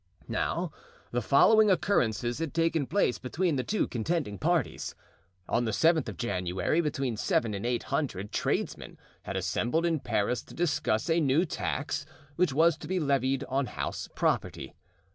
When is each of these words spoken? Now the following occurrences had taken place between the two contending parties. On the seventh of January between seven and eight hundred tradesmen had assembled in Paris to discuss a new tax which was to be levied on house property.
Now 0.27 0.71
the 1.11 1.21
following 1.21 1.69
occurrences 1.69 2.39
had 2.39 2.55
taken 2.55 2.87
place 2.87 3.19
between 3.19 3.55
the 3.55 3.63
two 3.63 3.87
contending 3.87 4.39
parties. 4.39 4.95
On 5.47 5.65
the 5.65 5.71
seventh 5.71 6.09
of 6.09 6.17
January 6.17 6.81
between 6.81 7.15
seven 7.15 7.53
and 7.53 7.67
eight 7.67 7.83
hundred 7.83 8.31
tradesmen 8.31 8.97
had 9.21 9.37
assembled 9.37 9.85
in 9.85 9.99
Paris 9.99 10.41
to 10.45 10.55
discuss 10.55 11.07
a 11.07 11.19
new 11.19 11.45
tax 11.45 12.03
which 12.35 12.51
was 12.51 12.77
to 12.79 12.87
be 12.87 12.99
levied 12.99 13.43
on 13.43 13.67
house 13.67 14.09
property. 14.15 14.73